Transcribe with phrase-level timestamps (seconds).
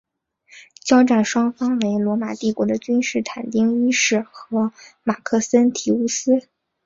[0.83, 4.71] 交战双方为罗马帝国的君士坦丁一世和
[5.03, 6.47] 马克森提乌斯。